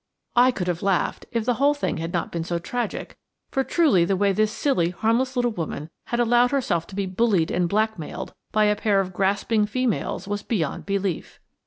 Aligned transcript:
I 0.35 0.49
could 0.49 0.65
have 0.65 0.81
laughed, 0.81 1.27
if 1.31 1.45
the 1.45 1.53
whole 1.61 1.75
thing 1.75 1.97
had 1.97 2.11
not 2.11 2.31
been 2.31 2.43
so 2.43 2.57
tragic, 2.57 3.19
for 3.51 3.63
truly 3.63 4.03
the 4.03 4.15
way 4.15 4.31
this 4.31 4.51
silly, 4.51 4.89
harmless 4.89 5.35
little 5.35 5.51
woman 5.51 5.91
had 6.07 6.19
allowed 6.19 6.49
herself 6.49 6.87
to 6.87 6.95
be 6.95 7.05
bullied 7.05 7.51
and 7.51 7.69
blackmailed 7.69 8.33
by 8.51 8.65
a 8.65 8.75
pair 8.75 8.99
of 8.99 9.13
grasping 9.13 9.67
females 9.67 10.27
was 10.27 10.41
beyond 10.41 10.87
belief. 10.87 11.39